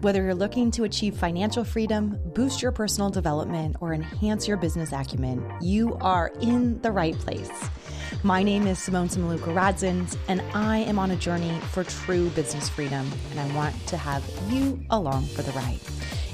Whether 0.00 0.22
you're 0.22 0.34
looking 0.34 0.70
to 0.72 0.84
achieve 0.84 1.16
financial 1.16 1.64
freedom, 1.64 2.20
boost 2.32 2.62
your 2.62 2.70
personal 2.70 3.10
development, 3.10 3.74
or 3.80 3.92
enhance 3.92 4.46
your 4.46 4.56
business 4.56 4.92
acumen, 4.92 5.44
you 5.60 5.96
are 5.96 6.30
in 6.40 6.80
the 6.82 6.92
right 6.92 7.18
place. 7.18 7.50
My 8.22 8.44
name 8.44 8.68
is 8.68 8.78
Simone 8.78 9.08
Samaluka 9.08 9.52
Radzins, 9.52 10.16
and 10.28 10.40
I 10.54 10.78
am 10.78 11.00
on 11.00 11.10
a 11.10 11.16
journey 11.16 11.58
for 11.72 11.82
true 11.82 12.28
business 12.30 12.68
freedom, 12.68 13.10
and 13.32 13.40
I 13.40 13.52
want 13.56 13.74
to 13.88 13.96
have 13.96 14.24
you 14.48 14.80
along 14.90 15.26
for 15.26 15.42
the 15.42 15.50
ride. 15.50 15.80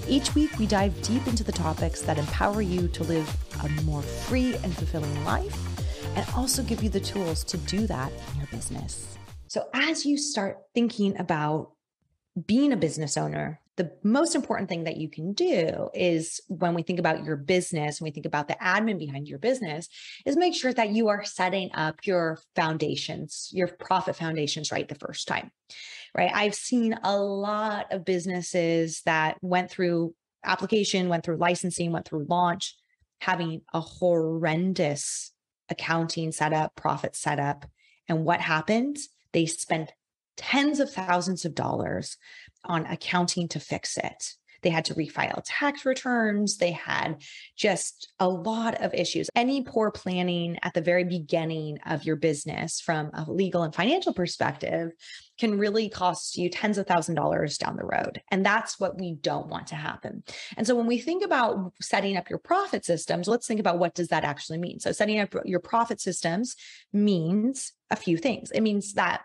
Each 0.07 0.35
week, 0.35 0.59
we 0.59 0.67
dive 0.67 1.01
deep 1.01 1.27
into 1.27 1.43
the 1.43 1.51
topics 1.51 2.03
that 2.03 2.19
empower 2.19 2.61
you 2.61 2.87
to 2.89 3.05
live 3.05 3.35
a 3.65 3.83
more 3.85 4.03
free 4.03 4.57
and 4.57 4.77
fulfilling 4.77 5.25
life, 5.25 5.59
and 6.19 6.27
also 6.37 6.63
give 6.63 6.83
you 6.83 6.91
the 6.91 7.01
tools 7.01 7.43
to 7.45 7.57
do 7.57 7.87
that 7.87 8.13
in 8.13 8.41
your 8.41 8.47
business. 8.49 9.17
So, 9.47 9.69
as 9.73 10.05
you 10.05 10.19
start 10.19 10.59
thinking 10.75 11.19
about 11.19 11.71
being 12.47 12.73
a 12.73 12.77
business 12.77 13.17
owner, 13.17 13.61
the 13.77 13.93
most 14.03 14.35
important 14.35 14.69
thing 14.69 14.85
that 14.85 14.97
you 14.97 15.09
can 15.09 15.33
do 15.33 15.89
is 15.95 16.41
when 16.49 16.75
we 16.75 16.83
think 16.83 16.99
about 16.99 17.25
your 17.25 17.37
business, 17.37 18.01
when 18.01 18.09
we 18.09 18.13
think 18.13 18.27
about 18.27 18.47
the 18.47 18.55
admin 18.55 18.99
behind 18.99 19.27
your 19.27 19.39
business, 19.39 19.89
is 20.25 20.37
make 20.37 20.55
sure 20.55 20.73
that 20.73 20.91
you 20.91 21.09
are 21.09 21.25
setting 21.25 21.71
up 21.75 21.97
your 22.05 22.39
foundations, 22.55 23.51
your 23.53 23.69
profit 23.69 24.17
foundations 24.17 24.71
right 24.71 24.89
the 24.89 24.95
first 24.95 25.27
time. 25.27 25.51
Right. 26.17 26.31
I've 26.33 26.55
seen 26.55 26.97
a 27.03 27.19
lot 27.19 27.93
of 27.93 28.05
businesses 28.05 29.03
that 29.07 29.37
went 29.43 29.71
through 29.71 30.15
application, 30.45 31.09
went 31.09 31.25
through 31.25 31.39
licensing, 31.39 31.91
went 31.91 32.07
through 32.07 32.27
launch, 32.29 32.77
having 33.21 33.63
a 33.73 33.81
horrendous 33.81 35.33
accounting 35.69 36.31
setup, 36.31 36.77
profit 36.77 37.17
setup. 37.17 37.67
And 38.09 38.25
what 38.25 38.41
happened? 38.41 38.99
They 39.33 39.47
spent 39.47 39.91
tens 40.37 40.81
of 40.81 40.93
thousands 40.93 41.45
of 41.45 41.55
dollars 41.55 42.17
on 42.65 42.87
accounting 42.87 43.49
to 43.49 43.61
fix 43.61 43.97
it. 43.97 44.35
They 44.65 44.71
had 44.71 44.87
to 44.87 44.95
refile 44.95 45.43
tax 45.45 45.85
returns. 45.85 46.57
They 46.57 46.73
had 46.73 47.23
just 47.55 48.13
a 48.19 48.27
lot 48.27 48.81
of 48.81 48.95
issues. 48.95 49.29
Any 49.37 49.63
poor 49.63 49.91
planning 49.91 50.59
at 50.63 50.73
the 50.73 50.81
very 50.81 51.05
beginning 51.05 51.79
of 51.85 52.05
your 52.05 52.17
business 52.17 52.81
from 52.81 53.11
a 53.13 53.31
legal 53.31 53.63
and 53.63 53.75
financial 53.75 54.15
perspective 54.15 54.93
can 55.39 55.59
really 55.59 55.91
cost 55.91 56.39
you 56.39 56.49
tens 56.49 56.79
of 56.79 56.87
thousand 56.87 57.15
dollars 57.15 57.59
down 57.59 57.77
the 57.77 57.85
road. 57.85 58.23
And 58.31 58.45
that's 58.45 58.81
what 58.81 58.99
we 58.99 59.13
don't 59.13 59.49
want 59.49 59.67
to 59.67 59.75
happen. 59.75 60.25
And 60.57 60.67
so 60.67 60.75
when 60.75 60.87
we 60.87 60.99
think 60.99 61.23
about 61.23 61.75
setting 61.83 62.17
up 62.17 62.31
your 62.31 62.39
profit 62.39 62.87
systems, 62.87 63.29
let's 63.29 63.47
think 63.47 63.61
about 63.61 63.79
what 63.79 63.95
does 63.95 64.09
that 64.09 64.25
actually 64.25 64.59
mean? 64.59 64.81
So 64.81 64.93
setting 64.93 65.21
up 65.21 65.35
your 65.45 65.61
profit 65.61 66.01
systems 66.01 66.57
means 66.91 67.73
a 67.91 67.97
few 67.97 68.17
things. 68.17 68.51
It 68.51 68.63
means 68.63 68.95
that 68.95 69.25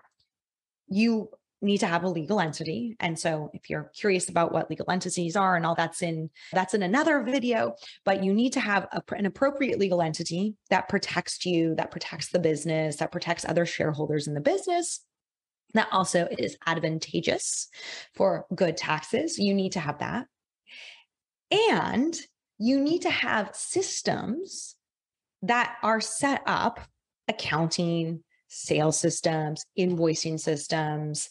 you 0.89 1.29
need 1.61 1.79
to 1.79 1.87
have 1.87 2.03
a 2.05 2.09
legal 2.09 2.39
entity 2.39 2.95
and 3.01 3.19
so 3.19 3.51
if 3.53 3.69
you're 3.69 3.91
curious 3.93 4.29
about 4.29 4.53
what 4.53 4.69
legal 4.69 4.89
entities 4.89 5.35
are 5.35 5.57
and 5.57 5.65
all 5.65 5.75
that's 5.75 6.01
in 6.01 6.29
that's 6.53 6.73
in 6.73 6.83
another 6.83 7.21
video 7.21 7.75
but 8.05 8.23
you 8.23 8.33
need 8.33 8.53
to 8.53 8.61
have 8.61 8.87
a, 8.93 9.03
an 9.13 9.25
appropriate 9.25 9.77
legal 9.77 10.01
entity 10.01 10.55
that 10.69 10.87
protects 10.87 11.45
you 11.45 11.75
that 11.75 11.91
protects 11.91 12.29
the 12.29 12.39
business 12.39 12.95
that 12.95 13.11
protects 13.11 13.43
other 13.43 13.65
shareholders 13.65 14.25
in 14.25 14.33
the 14.33 14.39
business 14.39 15.01
that 15.73 15.87
also 15.91 16.27
is 16.37 16.57
advantageous 16.65 17.69
for 18.15 18.45
good 18.53 18.77
taxes. 18.77 19.37
You 19.37 19.53
need 19.53 19.73
to 19.73 19.79
have 19.79 19.99
that. 19.99 20.27
And 21.51 22.15
you 22.57 22.79
need 22.79 23.03
to 23.03 23.09
have 23.09 23.55
systems 23.55 24.75
that 25.43 25.77
are 25.83 26.01
set 26.01 26.41
up 26.45 26.79
accounting 27.27 28.23
sales 28.49 28.97
systems, 28.97 29.63
invoicing 29.77 30.39
systems, 30.39 31.29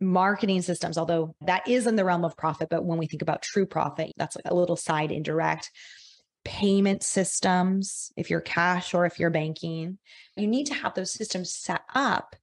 marketing 0.00 0.62
systems, 0.62 0.98
although 0.98 1.34
that 1.46 1.66
is 1.68 1.86
in 1.86 1.96
the 1.96 2.04
realm 2.04 2.24
of 2.24 2.36
profit. 2.36 2.68
But 2.70 2.84
when 2.84 2.98
we 2.98 3.06
think 3.06 3.22
about 3.22 3.42
true 3.42 3.66
profit, 3.66 4.12
that's 4.16 4.36
a 4.44 4.54
little 4.54 4.76
side 4.76 5.10
indirect. 5.10 5.70
Payment 6.44 7.02
systems, 7.02 8.10
if 8.16 8.28
you're 8.28 8.40
cash 8.40 8.94
or 8.94 9.06
if 9.06 9.18
you're 9.18 9.30
banking, 9.30 9.98
you 10.36 10.48
need 10.48 10.66
to 10.66 10.74
have 10.74 10.94
those 10.94 11.12
systems 11.12 11.54
set 11.54 11.82
up 11.94 12.34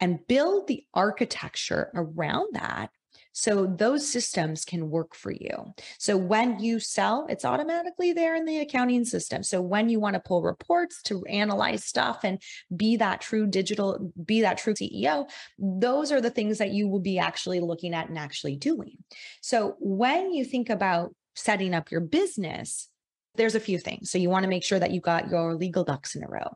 and 0.00 0.26
build 0.26 0.66
the 0.66 0.84
architecture 0.94 1.90
around 1.94 2.54
that 2.54 2.90
so 3.34 3.66
those 3.66 4.08
systems 4.08 4.64
can 4.64 4.88
work 4.88 5.14
for 5.14 5.32
you. 5.32 5.74
So 5.98 6.16
when 6.16 6.60
you 6.60 6.78
sell, 6.78 7.26
it's 7.28 7.44
automatically 7.44 8.12
there 8.12 8.36
in 8.36 8.44
the 8.44 8.60
accounting 8.60 9.04
system. 9.04 9.42
So 9.42 9.60
when 9.60 9.88
you 9.88 9.98
want 9.98 10.14
to 10.14 10.20
pull 10.20 10.42
reports 10.42 11.02
to 11.04 11.24
analyze 11.24 11.84
stuff 11.84 12.20
and 12.22 12.40
be 12.74 12.96
that 12.96 13.20
true 13.20 13.46
digital, 13.46 14.12
be 14.24 14.42
that 14.42 14.58
true 14.58 14.74
CEO, 14.74 15.28
those 15.58 16.12
are 16.12 16.20
the 16.20 16.30
things 16.30 16.58
that 16.58 16.70
you 16.70 16.88
will 16.88 17.00
be 17.00 17.18
actually 17.18 17.58
looking 17.58 17.92
at 17.92 18.08
and 18.08 18.16
actually 18.16 18.54
doing. 18.54 18.98
So 19.42 19.74
when 19.80 20.32
you 20.32 20.44
think 20.44 20.70
about 20.70 21.12
setting 21.34 21.74
up 21.74 21.90
your 21.90 22.00
business, 22.00 22.88
there's 23.34 23.56
a 23.56 23.60
few 23.60 23.80
things. 23.80 24.12
So 24.12 24.18
you 24.18 24.30
want 24.30 24.44
to 24.44 24.48
make 24.48 24.62
sure 24.62 24.78
that 24.78 24.92
you 24.92 25.00
got 25.00 25.28
your 25.28 25.56
legal 25.56 25.82
ducks 25.82 26.14
in 26.14 26.22
a 26.22 26.28
row. 26.28 26.54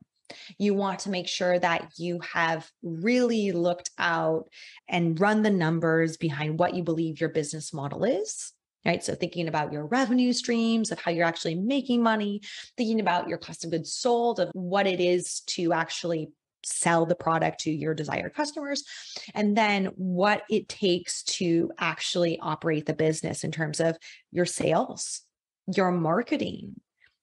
You 0.59 0.75
want 0.75 1.01
to 1.01 1.11
make 1.11 1.29
sure 1.29 1.59
that 1.59 1.93
you 1.97 2.21
have 2.21 2.71
really 2.83 3.53
looked 3.53 3.91
out 3.99 4.49
and 4.89 5.19
run 5.21 5.43
the 5.43 5.51
numbers 5.51 6.17
behind 6.17 6.59
what 6.59 6.75
you 6.75 6.83
believe 6.83 7.21
your 7.21 7.31
business 7.31 7.73
model 7.73 8.05
is. 8.05 8.53
Right. 8.85 9.03
So 9.03 9.15
thinking 9.15 9.49
about 9.49 9.73
your 9.73 9.87
revenue 9.87 10.33
streams 10.33 10.93
of 10.93 11.01
how 11.01 11.11
you're 11.11 11.27
actually 11.27 11.57
making 11.57 12.03
money, 12.03 12.41
thinking 12.77 13.01
about 13.01 13.29
your 13.29 13.37
cost 13.37 13.65
of 13.65 13.71
goods 13.71 13.93
sold, 13.93 14.41
of 14.41 14.51
what 14.53 14.87
it 14.87 15.01
is 15.01 15.41
to 15.49 15.73
actually 15.73 16.31
sell 16.65 17.05
the 17.07 17.15
product 17.15 17.61
to 17.61 17.71
your 17.71 17.95
desired 17.95 18.35
customers, 18.35 18.85
and 19.35 19.57
then 19.57 19.87
what 19.97 20.43
it 20.49 20.69
takes 20.69 21.23
to 21.25 21.71
actually 21.79 22.39
operate 22.41 22.87
the 22.87 22.95
business 22.95 23.45
in 23.45 23.53
terms 23.53 23.81
of 23.81 23.97
your 24.31 24.47
sales, 24.47 25.23
your 25.75 25.91
marketing, 25.91 26.81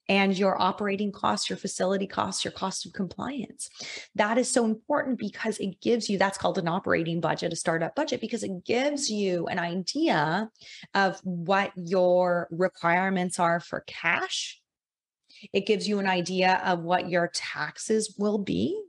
and 0.07 0.38
your 0.38 0.61
operating 0.61 1.11
costs, 1.11 1.49
your 1.49 1.57
facility 1.57 2.07
costs, 2.07 2.45
your 2.45 2.51
cost 2.51 2.85
of 2.85 2.93
compliance. 2.93 3.69
That 4.16 4.38
is 4.38 4.51
so 4.51 4.66
important 4.66 5.17
because 5.17 5.57
it 5.57 5.81
gives 5.81 6.09
you 6.09 6.17
that's 6.17 6.38
called 6.38 6.57
an 6.57 6.67
operating 6.67 7.19
budget, 7.21 7.53
a 7.53 7.55
startup 7.55 7.95
budget, 7.95 8.21
because 8.21 8.43
it 8.43 8.63
gives 8.66 9.09
you 9.09 9.47
an 9.47 9.59
idea 9.59 10.51
of 10.93 11.19
what 11.23 11.71
your 11.75 12.47
requirements 12.51 13.39
are 13.39 13.59
for 13.59 13.83
cash. 13.88 14.61
It 15.53 15.66
gives 15.66 15.88
you 15.88 15.99
an 15.99 16.07
idea 16.07 16.61
of 16.66 16.79
what 16.81 17.09
your 17.09 17.29
taxes 17.33 18.16
will 18.17 18.37
be. 18.37 18.79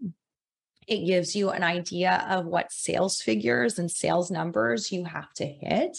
It 0.87 1.05
gives 1.05 1.35
you 1.35 1.51
an 1.51 1.65
idea 1.65 2.25
of 2.29 2.47
what 2.47 2.71
sales 2.71 3.21
figures 3.21 3.79
and 3.79 3.91
sales 3.91 4.31
numbers 4.31 4.93
you 4.93 5.05
have 5.05 5.33
to 5.35 5.45
hit 5.45 5.99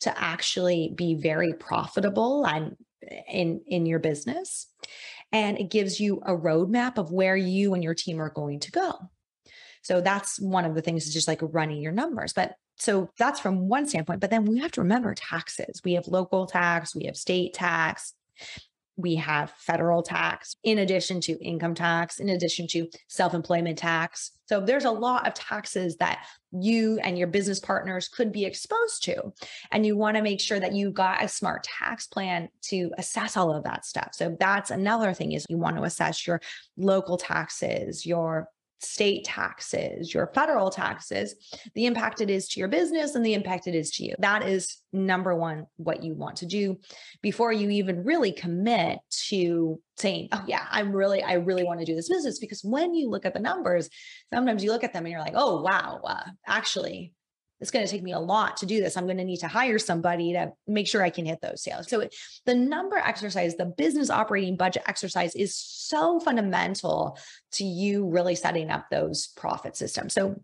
to 0.00 0.22
actually 0.22 0.92
be 0.94 1.14
very 1.14 1.54
profitable 1.54 2.44
and 2.44 2.76
in 3.28 3.60
in 3.66 3.86
your 3.86 3.98
business 3.98 4.66
and 5.32 5.58
it 5.58 5.70
gives 5.70 6.00
you 6.00 6.20
a 6.24 6.36
roadmap 6.36 6.98
of 6.98 7.10
where 7.10 7.36
you 7.36 7.74
and 7.74 7.82
your 7.82 7.94
team 7.94 8.20
are 8.20 8.30
going 8.30 8.60
to 8.60 8.70
go. 8.70 8.92
So 9.82 10.00
that's 10.00 10.40
one 10.40 10.64
of 10.64 10.74
the 10.74 10.82
things 10.82 11.06
is 11.06 11.14
just 11.14 11.28
like 11.28 11.40
running 11.42 11.80
your 11.80 11.92
numbers 11.92 12.32
but 12.32 12.54
so 12.78 13.08
that's 13.18 13.40
from 13.40 13.68
one 13.68 13.88
standpoint 13.88 14.20
but 14.20 14.30
then 14.30 14.44
we 14.44 14.58
have 14.58 14.72
to 14.72 14.82
remember 14.82 15.14
taxes. 15.14 15.80
We 15.84 15.94
have 15.94 16.08
local 16.08 16.46
tax 16.46 16.94
we 16.94 17.04
have 17.04 17.16
state 17.16 17.54
tax 17.54 18.14
we 18.96 19.14
have 19.16 19.50
federal 19.50 20.02
tax 20.02 20.56
in 20.64 20.78
addition 20.78 21.20
to 21.22 21.32
income 21.44 21.74
tax, 21.74 22.18
in 22.18 22.30
addition 22.30 22.66
to 22.68 22.88
self 23.08 23.34
employment 23.34 23.78
tax. 23.78 24.32
So 24.46 24.60
there's 24.60 24.84
a 24.84 24.90
lot 24.90 25.26
of 25.26 25.34
taxes 25.34 25.96
that 25.96 26.24
you 26.52 26.98
and 27.02 27.18
your 27.18 27.26
business 27.26 27.58
partners 27.58 28.08
could 28.08 28.32
be 28.32 28.44
exposed 28.44 29.02
to. 29.04 29.32
And 29.72 29.84
you 29.84 29.96
want 29.96 30.16
to 30.16 30.22
make 30.22 30.40
sure 30.40 30.60
that 30.60 30.72
you 30.72 30.90
got 30.90 31.22
a 31.22 31.28
smart 31.28 31.64
tax 31.64 32.06
plan 32.06 32.48
to 32.62 32.90
assess 32.96 33.36
all 33.36 33.54
of 33.54 33.64
that 33.64 33.84
stuff. 33.84 34.10
So 34.12 34.36
that's 34.38 34.70
another 34.70 35.12
thing 35.12 35.32
is 35.32 35.44
you 35.48 35.58
want 35.58 35.76
to 35.76 35.82
assess 35.82 36.26
your 36.26 36.40
local 36.76 37.16
taxes, 37.16 38.06
your 38.06 38.48
state 38.78 39.24
taxes, 39.24 40.12
your 40.12 40.30
federal 40.34 40.70
taxes, 40.70 41.34
the 41.74 41.86
impact 41.86 42.20
it 42.20 42.30
is 42.30 42.48
to 42.48 42.60
your 42.60 42.68
business 42.68 43.14
and 43.14 43.24
the 43.24 43.34
impact 43.34 43.66
it 43.66 43.74
is 43.74 43.90
to 43.92 44.04
you. 44.04 44.14
That 44.18 44.46
is 44.46 44.78
number 44.92 45.34
one, 45.34 45.66
what 45.76 46.02
you 46.02 46.14
want 46.14 46.36
to 46.36 46.46
do 46.46 46.78
before 47.22 47.52
you 47.52 47.70
even 47.70 48.04
really 48.04 48.32
commit 48.32 48.98
to 49.28 49.80
saying, 49.96 50.28
oh, 50.32 50.44
yeah, 50.46 50.66
I'm 50.70 50.92
really, 50.92 51.22
I 51.22 51.34
really 51.34 51.64
want 51.64 51.80
to 51.80 51.86
do 51.86 51.94
this 51.94 52.08
business. 52.08 52.38
Because 52.38 52.62
when 52.62 52.94
you 52.94 53.08
look 53.08 53.24
at 53.24 53.34
the 53.34 53.40
numbers, 53.40 53.88
sometimes 54.32 54.62
you 54.62 54.72
look 54.72 54.84
at 54.84 54.92
them 54.92 55.04
and 55.04 55.12
you're 55.12 55.20
like, 55.20 55.34
oh, 55.36 55.62
wow, 55.62 56.00
uh, 56.04 56.24
actually, 56.46 57.12
it's 57.60 57.70
going 57.70 57.84
to 57.84 57.90
take 57.90 58.02
me 58.02 58.12
a 58.12 58.18
lot 58.18 58.58
to 58.58 58.66
do 58.66 58.80
this. 58.80 58.96
I'm 58.96 59.06
going 59.06 59.16
to 59.18 59.24
need 59.24 59.40
to 59.40 59.48
hire 59.48 59.78
somebody 59.78 60.34
to 60.34 60.52
make 60.66 60.86
sure 60.86 61.02
I 61.02 61.10
can 61.10 61.24
hit 61.24 61.40
those 61.40 61.62
sales. 61.62 61.88
So 61.88 62.08
the 62.44 62.54
number 62.54 62.96
exercise, 62.96 63.56
the 63.56 63.64
business 63.64 64.10
operating 64.10 64.56
budget 64.56 64.82
exercise 64.86 65.34
is 65.34 65.56
so 65.56 66.20
fundamental 66.20 67.18
to 67.52 67.64
you 67.64 68.06
really 68.06 68.34
setting 68.34 68.70
up 68.70 68.86
those 68.90 69.28
profit 69.36 69.76
systems. 69.76 70.12
So 70.12 70.36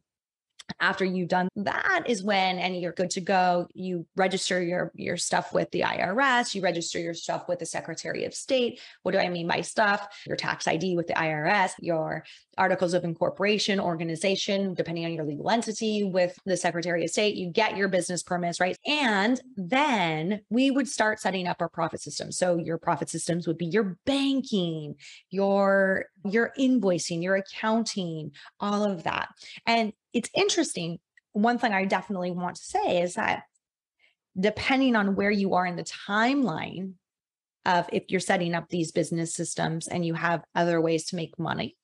after 0.80 1.04
you've 1.04 1.28
done 1.28 1.48
that 1.56 2.04
is 2.06 2.22
when 2.22 2.58
and 2.58 2.80
you're 2.80 2.92
good 2.92 3.10
to 3.10 3.20
go 3.20 3.66
you 3.74 4.06
register 4.16 4.62
your 4.62 4.92
your 4.94 5.16
stuff 5.16 5.52
with 5.52 5.70
the 5.70 5.80
irs 5.80 6.54
you 6.54 6.62
register 6.62 6.98
your 6.98 7.14
stuff 7.14 7.48
with 7.48 7.58
the 7.58 7.66
secretary 7.66 8.24
of 8.24 8.34
state. 8.34 8.80
What 9.02 9.12
do 9.12 9.18
i 9.18 9.28
mean 9.28 9.46
by 9.46 9.60
stuff? 9.60 10.06
Your 10.26 10.36
tax 10.36 10.66
id 10.66 10.96
with 10.96 11.06
the 11.06 11.14
irs 11.14 11.72
your 11.80 12.24
articles 12.58 12.94
of 12.94 13.04
incorporation 13.04 13.80
organization 13.80 14.74
depending 14.74 15.04
on 15.04 15.12
your 15.12 15.24
legal 15.24 15.48
entity 15.50 16.04
with 16.04 16.38
the 16.44 16.56
secretary 16.56 17.04
of 17.04 17.10
state 17.10 17.34
you 17.34 17.50
get 17.50 17.76
your 17.76 17.88
business 17.88 18.22
permits 18.22 18.60
right? 18.60 18.76
And 18.86 19.40
then 19.56 20.42
we 20.50 20.70
would 20.70 20.88
start 20.88 21.20
setting 21.20 21.46
up 21.46 21.60
our 21.60 21.68
profit 21.68 22.00
system. 22.00 22.30
So 22.32 22.56
your 22.56 22.78
profit 22.78 23.08
systems 23.08 23.46
would 23.46 23.58
be 23.58 23.66
your 23.66 23.98
banking 24.04 24.96
your 25.30 26.06
your 26.24 26.52
invoicing 26.58 27.22
your 27.22 27.36
accounting 27.36 28.32
all 28.60 28.84
of 28.84 29.02
that 29.04 29.28
and 29.66 29.92
it's 30.12 30.30
interesting. 30.34 30.98
One 31.32 31.58
thing 31.58 31.72
I 31.72 31.84
definitely 31.84 32.30
want 32.30 32.56
to 32.56 32.64
say 32.64 33.02
is 33.02 33.14
that 33.14 33.44
depending 34.38 34.96
on 34.96 35.14
where 35.14 35.30
you 35.30 35.54
are 35.54 35.66
in 35.66 35.76
the 35.76 35.84
timeline 35.84 36.94
of 37.64 37.88
if 37.92 38.04
you're 38.08 38.20
setting 38.20 38.54
up 38.54 38.68
these 38.68 38.92
business 38.92 39.34
systems 39.34 39.88
and 39.88 40.04
you 40.04 40.14
have 40.14 40.42
other 40.54 40.80
ways 40.80 41.06
to 41.06 41.16
make 41.16 41.38
money, 41.38 41.76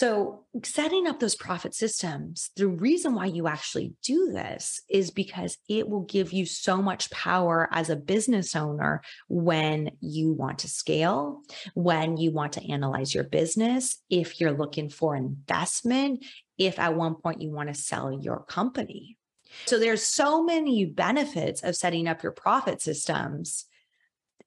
so, 0.00 0.46
setting 0.64 1.06
up 1.06 1.20
those 1.20 1.34
profit 1.34 1.74
systems, 1.74 2.48
the 2.56 2.66
reason 2.66 3.14
why 3.14 3.26
you 3.26 3.46
actually 3.46 3.92
do 4.02 4.30
this 4.32 4.80
is 4.88 5.10
because 5.10 5.58
it 5.68 5.90
will 5.90 6.04
give 6.04 6.32
you 6.32 6.46
so 6.46 6.80
much 6.80 7.10
power 7.10 7.68
as 7.70 7.90
a 7.90 7.96
business 7.96 8.56
owner 8.56 9.02
when 9.28 9.90
you 10.00 10.32
want 10.32 10.60
to 10.60 10.68
scale, 10.68 11.42
when 11.74 12.16
you 12.16 12.30
want 12.30 12.54
to 12.54 12.72
analyze 12.72 13.14
your 13.14 13.24
business, 13.24 14.02
if 14.08 14.40
you're 14.40 14.56
looking 14.56 14.88
for 14.88 15.14
investment, 15.14 16.24
if 16.56 16.78
at 16.78 16.96
one 16.96 17.16
point 17.16 17.42
you 17.42 17.50
want 17.50 17.68
to 17.68 17.74
sell 17.74 18.10
your 18.10 18.42
company. 18.44 19.18
So, 19.66 19.78
there's 19.78 20.02
so 20.02 20.42
many 20.42 20.86
benefits 20.86 21.62
of 21.62 21.76
setting 21.76 22.08
up 22.08 22.22
your 22.22 22.32
profit 22.32 22.80
systems 22.80 23.66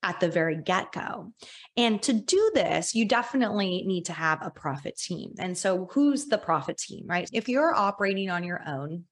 at 0.04 0.20
the 0.20 0.30
very 0.30 0.58
get 0.58 0.92
go. 0.92 1.34
And 1.76 2.02
to 2.04 2.14
do 2.14 2.52
this, 2.54 2.94
you 2.94 3.08
definitely 3.08 3.84
need 3.86 4.06
to 4.06 4.14
have 4.14 4.46
a 4.46 4.52
profit 4.52 4.98
team. 4.98 5.34
And 5.40 5.58
so, 5.58 5.88
who's 5.92 6.26
the 6.26 6.38
profit 6.38 6.78
team, 6.78 7.06
right? 7.08 7.30
If 7.34 7.50
you're 7.50 7.74
operating 7.74 8.30
on 8.30 8.44
your 8.44 8.62
own, 8.68 9.06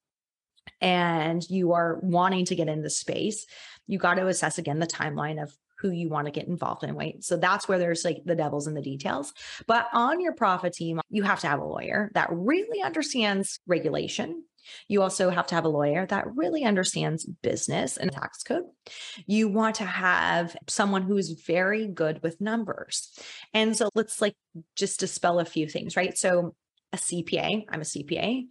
and 0.80 1.42
you 1.48 1.72
are 1.72 1.98
wanting 2.02 2.44
to 2.46 2.54
get 2.54 2.68
in 2.68 2.82
the 2.82 2.90
space, 2.90 3.46
you 3.86 3.98
got 3.98 4.14
to 4.14 4.26
assess 4.26 4.58
again 4.58 4.78
the 4.78 4.86
timeline 4.86 5.42
of 5.42 5.52
who 5.82 5.90
you 5.90 6.08
want 6.08 6.26
to 6.26 6.30
get 6.32 6.46
involved 6.46 6.84
in, 6.84 6.94
right? 6.94 7.22
So 7.24 7.36
that's 7.36 7.68
where 7.68 7.78
there's 7.78 8.04
like 8.04 8.22
the 8.24 8.36
devil's 8.36 8.68
in 8.68 8.74
the 8.74 8.80
details. 8.80 9.32
But 9.66 9.88
on 9.92 10.20
your 10.20 10.32
profit 10.32 10.72
team, 10.72 11.00
you 11.10 11.24
have 11.24 11.40
to 11.40 11.48
have 11.48 11.58
a 11.58 11.64
lawyer 11.64 12.10
that 12.14 12.28
really 12.30 12.82
understands 12.82 13.58
regulation, 13.66 14.44
you 14.88 15.02
also 15.02 15.30
have 15.30 15.46
to 15.48 15.54
have 15.54 15.64
a 15.64 15.68
lawyer 15.68 16.06
that 16.06 16.24
really 16.34 16.64
understands 16.64 17.24
business 17.24 17.96
and 17.96 18.12
tax 18.12 18.42
code. 18.42 18.64
You 19.26 19.48
want 19.48 19.76
to 19.76 19.84
have 19.84 20.56
someone 20.68 21.02
who 21.02 21.16
is 21.16 21.42
very 21.46 21.86
good 21.86 22.22
with 22.22 22.40
numbers. 22.40 23.18
And 23.54 23.76
so 23.76 23.88
let's 23.94 24.20
like 24.20 24.34
just 24.76 25.00
dispel 25.00 25.40
a 25.40 25.44
few 25.44 25.68
things, 25.68 25.96
right? 25.96 26.16
So 26.16 26.54
a 26.92 26.96
CPA, 26.96 27.64
I'm 27.68 27.80
a 27.80 27.84
CPA 27.84 28.44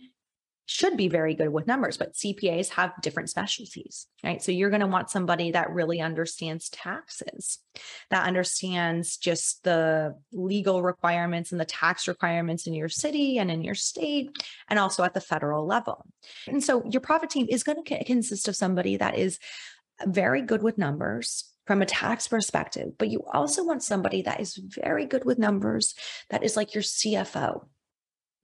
should 0.66 0.96
be 0.96 1.10
very 1.10 1.34
good 1.34 1.50
with 1.50 1.68
numbers, 1.68 1.98
but 1.98 2.14
CPAs 2.14 2.70
have 2.70 2.94
different 3.02 3.30
specialties, 3.30 4.08
right? 4.24 4.42
So 4.42 4.52
you're 4.52 4.70
going 4.70 4.82
to 4.82 4.88
want 4.88 5.10
somebody 5.10 5.52
that 5.52 5.72
really 5.72 6.00
understands 6.00 6.70
taxes, 6.70 7.60
that 8.10 8.26
understands 8.26 9.18
just 9.18 9.64
the 9.64 10.16
legal 10.32 10.82
requirements 10.82 11.52
and 11.52 11.60
the 11.60 11.66
tax 11.66 12.08
requirements 12.08 12.68
in 12.68 12.74
your 12.74 12.90
city 12.90 13.38
and 13.38 13.52
in 13.52 13.64
your 13.64 13.76
state, 13.76 14.30
and 14.70 14.80
also 14.80 15.04
at 15.04 15.14
the 15.14 15.22
federal 15.22 15.66
level. 15.66 16.06
And 16.48 16.64
so 16.64 16.84
your 16.90 17.02
profit 17.02 17.30
team 17.30 17.48
is 17.50 17.64
going 17.64 17.84
to 17.84 18.04
consist 18.04 18.48
of 18.48 18.56
somebody 18.56 18.98
that 18.98 19.18
is 19.18 19.40
very 20.06 20.42
good 20.42 20.64
with 20.64 20.78
numbers, 20.78 21.52
from 21.68 21.82
a 21.82 21.86
tax 21.86 22.28
perspective, 22.28 22.90
but 22.98 23.10
you 23.10 23.24
also 23.32 23.64
want 23.64 23.84
somebody 23.84 24.24
that 24.24 24.40
is 24.40 24.56
very 24.56 25.06
good 25.06 25.24
with 25.26 25.38
numbers, 25.38 25.94
that 26.30 26.44
is 26.44 26.58
like 26.58 26.74
your 26.74 26.84
CFO, 26.84 27.66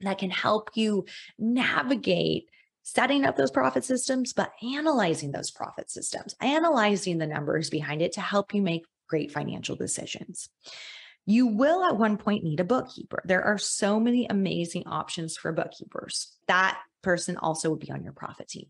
that 0.02 0.18
can 0.18 0.30
help 0.30 0.72
you 0.76 1.06
navigate 1.38 2.50
setting 2.84 3.26
up 3.26 3.36
those 3.36 3.52
profit 3.52 3.84
systems, 3.84 4.32
but 4.32 4.54
analyzing 4.64 5.32
those 5.32 5.52
profit 5.52 5.92
systems, 5.92 6.36
analyzing 6.40 7.18
the 7.18 7.28
numbers 7.28 7.70
behind 7.70 8.02
it 8.02 8.14
to 8.14 8.22
help 8.22 8.54
you 8.54 8.62
make 8.62 8.86
great 9.10 9.32
financial 9.32 9.76
decisions. 9.76 10.50
You 11.26 11.48
will 11.48 11.84
at 11.84 11.98
one 11.98 12.18
point 12.18 12.46
need 12.46 12.62
a 12.62 12.64
bookkeeper. 12.64 13.22
There 13.26 13.44
are 13.44 13.58
so 13.58 14.00
many 14.00 14.28
amazing 14.28 14.88
options 14.88 15.36
for 15.36 15.52
bookkeepers. 15.52 16.38
That 16.48 16.80
person 17.02 17.36
also 17.36 17.72
would 17.72 17.80
be 17.80 17.92
on 17.92 18.04
your 18.04 18.14
profit 18.14 18.48
team. 18.48 18.68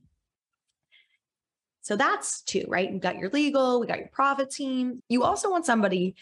So 1.81 1.95
that's 1.95 2.41
two, 2.41 2.65
right? 2.67 2.91
You've 2.91 3.01
got 3.01 3.17
your 3.17 3.29
legal, 3.29 3.79
we 3.79 3.87
got 3.87 3.99
your 3.99 4.09
profit 4.11 4.49
team. 4.49 5.03
You 5.07 5.23
also 5.23 5.51
want 5.51 5.65
somebody 5.65 6.15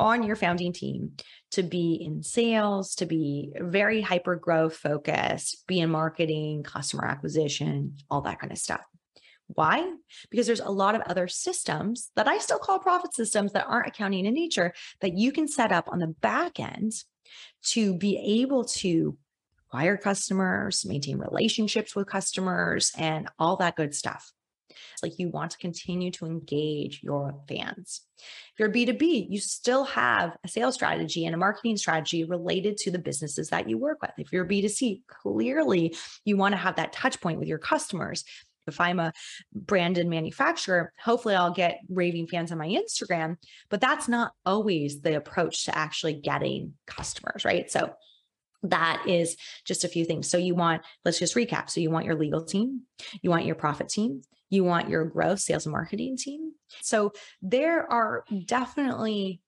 on 0.00 0.22
your 0.22 0.34
founding 0.34 0.72
team 0.72 1.12
to 1.52 1.62
be 1.62 1.92
in 1.94 2.22
sales, 2.22 2.94
to 2.96 3.06
be 3.06 3.52
very 3.56 4.00
hyper 4.00 4.34
growth 4.34 4.76
focused, 4.76 5.64
be 5.66 5.78
in 5.78 5.90
marketing, 5.90 6.62
customer 6.62 7.04
acquisition, 7.04 7.96
all 8.10 8.22
that 8.22 8.40
kind 8.40 8.50
of 8.50 8.58
stuff. 8.58 8.82
Why? 9.48 9.92
Because 10.30 10.46
there's 10.46 10.60
a 10.60 10.70
lot 10.70 10.94
of 10.94 11.02
other 11.02 11.28
systems 11.28 12.10
that 12.16 12.28
I 12.28 12.38
still 12.38 12.58
call 12.58 12.78
profit 12.78 13.14
systems 13.14 13.52
that 13.52 13.66
aren't 13.66 13.88
accounting 13.88 14.24
in 14.24 14.34
nature 14.34 14.72
that 15.00 15.18
you 15.18 15.32
can 15.32 15.48
set 15.48 15.72
up 15.72 15.88
on 15.88 15.98
the 15.98 16.06
back 16.06 16.58
end 16.58 16.92
to 17.62 17.96
be 17.96 18.42
able 18.42 18.64
to 18.64 19.18
acquire 19.66 19.96
customers, 19.96 20.84
maintain 20.86 21.18
relationships 21.18 21.94
with 21.94 22.08
customers, 22.08 22.92
and 22.96 23.28
all 23.38 23.56
that 23.56 23.76
good 23.76 23.94
stuff. 23.94 24.32
Like 25.02 25.18
you 25.18 25.28
want 25.28 25.52
to 25.52 25.58
continue 25.58 26.10
to 26.12 26.26
engage 26.26 27.02
your 27.02 27.34
fans. 27.48 28.02
If 28.18 28.58
you're 28.58 28.70
B2B, 28.70 29.26
you 29.30 29.40
still 29.40 29.84
have 29.84 30.36
a 30.44 30.48
sales 30.48 30.74
strategy 30.74 31.24
and 31.26 31.34
a 31.34 31.38
marketing 31.38 31.76
strategy 31.76 32.24
related 32.24 32.76
to 32.78 32.90
the 32.90 32.98
businesses 32.98 33.48
that 33.48 33.68
you 33.68 33.78
work 33.78 34.02
with. 34.02 34.12
If 34.18 34.32
you're 34.32 34.44
B2C, 34.44 35.02
clearly 35.06 35.96
you 36.24 36.36
want 36.36 36.52
to 36.52 36.58
have 36.58 36.76
that 36.76 36.92
touch 36.92 37.20
point 37.20 37.38
with 37.38 37.48
your 37.48 37.58
customers. 37.58 38.24
If 38.66 38.80
I'm 38.80 39.00
a 39.00 39.12
branded 39.54 40.06
manufacturer, 40.06 40.92
hopefully 41.02 41.34
I'll 41.34 41.52
get 41.52 41.80
raving 41.88 42.28
fans 42.28 42.52
on 42.52 42.58
my 42.58 42.68
Instagram, 42.68 43.36
but 43.68 43.80
that's 43.80 44.08
not 44.08 44.32
always 44.44 45.00
the 45.00 45.16
approach 45.16 45.64
to 45.64 45.76
actually 45.76 46.14
getting 46.14 46.74
customers, 46.86 47.44
right? 47.44 47.70
So 47.70 47.94
that 48.62 49.04
is 49.06 49.36
just 49.64 49.84
a 49.84 49.88
few 49.88 50.04
things. 50.04 50.28
So 50.28 50.38
you 50.38 50.54
want, 50.54 50.82
let's 51.04 51.18
just 51.18 51.34
recap. 51.34 51.70
So 51.70 51.80
you 51.80 51.90
want 51.90 52.06
your 52.06 52.16
legal 52.16 52.44
team, 52.44 52.82
you 53.22 53.30
want 53.30 53.46
your 53.46 53.54
profit 53.54 53.88
team, 53.88 54.22
you 54.50 54.64
want 54.64 54.90
your 54.90 55.04
growth 55.04 55.40
sales 55.40 55.64
and 55.64 55.72
marketing 55.72 56.16
team. 56.16 56.52
So 56.82 57.12
there 57.40 57.90
are 57.90 58.24
definitely 58.46 59.40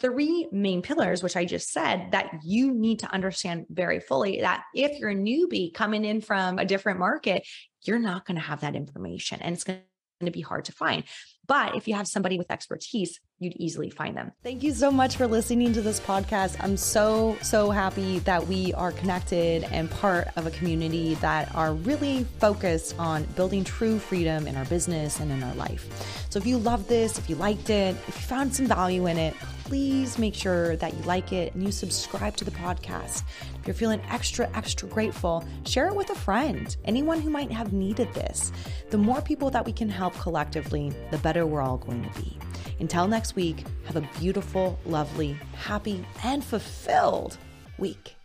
three 0.00 0.48
main 0.50 0.82
pillars, 0.82 1.22
which 1.22 1.36
I 1.36 1.44
just 1.44 1.70
said 1.70 2.08
that 2.12 2.30
you 2.44 2.72
need 2.72 3.00
to 3.00 3.12
understand 3.12 3.66
very 3.70 4.00
fully 4.00 4.40
that 4.40 4.64
if 4.74 4.98
you're 4.98 5.10
a 5.10 5.14
newbie 5.14 5.72
coming 5.72 6.04
in 6.04 6.20
from 6.20 6.58
a 6.58 6.64
different 6.64 6.98
market, 6.98 7.46
you're 7.82 7.98
not 7.98 8.26
going 8.26 8.36
to 8.36 8.42
have 8.42 8.62
that 8.62 8.74
information 8.74 9.40
and 9.40 9.54
it's 9.54 9.64
going 9.64 9.80
to 10.24 10.30
be 10.30 10.40
hard 10.40 10.64
to 10.64 10.72
find. 10.72 11.04
But 11.48 11.74
if 11.74 11.88
you 11.88 11.94
have 11.94 12.06
somebody 12.06 12.36
with 12.36 12.50
expertise, 12.50 13.20
you'd 13.38 13.56
easily 13.56 13.88
find 13.88 14.14
them. 14.14 14.32
Thank 14.42 14.62
you 14.62 14.72
so 14.72 14.90
much 14.90 15.16
for 15.16 15.26
listening 15.26 15.72
to 15.72 15.80
this 15.80 15.98
podcast. 15.98 16.56
I'm 16.60 16.76
so, 16.76 17.38
so 17.40 17.70
happy 17.70 18.18
that 18.20 18.46
we 18.46 18.74
are 18.74 18.92
connected 18.92 19.64
and 19.64 19.90
part 19.90 20.28
of 20.36 20.46
a 20.46 20.50
community 20.50 21.14
that 21.16 21.54
are 21.54 21.72
really 21.72 22.24
focused 22.38 22.98
on 22.98 23.24
building 23.34 23.64
true 23.64 23.98
freedom 23.98 24.46
in 24.46 24.56
our 24.56 24.66
business 24.66 25.20
and 25.20 25.32
in 25.32 25.42
our 25.42 25.54
life. 25.54 26.26
So 26.28 26.38
if 26.38 26.46
you 26.46 26.58
love 26.58 26.86
this, 26.86 27.18
if 27.18 27.30
you 27.30 27.36
liked 27.36 27.70
it, 27.70 27.96
if 28.08 28.14
you 28.16 28.26
found 28.26 28.54
some 28.54 28.66
value 28.66 29.06
in 29.06 29.16
it, 29.16 29.34
please 29.64 30.18
make 30.18 30.34
sure 30.34 30.76
that 30.76 30.94
you 30.94 31.02
like 31.02 31.30
it 31.32 31.54
and 31.54 31.62
you 31.62 31.70
subscribe 31.70 32.34
to 32.36 32.44
the 32.44 32.50
podcast. 32.50 33.22
If 33.60 33.66
you're 33.66 33.74
feeling 33.74 34.00
extra, 34.08 34.50
extra 34.54 34.88
grateful, 34.88 35.44
share 35.66 35.88
it 35.88 35.94
with 35.94 36.08
a 36.08 36.14
friend, 36.14 36.74
anyone 36.86 37.20
who 37.20 37.28
might 37.28 37.52
have 37.52 37.72
needed 37.72 38.12
this. 38.14 38.50
The 38.88 38.96
more 38.96 39.20
people 39.20 39.50
that 39.50 39.66
we 39.66 39.72
can 39.72 39.90
help 39.90 40.14
collectively, 40.14 40.94
the 41.10 41.18
better 41.38 41.46
we're 41.46 41.62
all 41.62 41.78
going 41.78 42.02
to 42.02 42.20
be. 42.20 42.36
Until 42.80 43.06
next 43.06 43.36
week, 43.36 43.64
have 43.86 43.94
a 43.94 44.08
beautiful, 44.18 44.76
lovely, 44.84 45.38
happy, 45.54 46.04
and 46.24 46.42
fulfilled 46.42 47.36
week. 47.78 48.17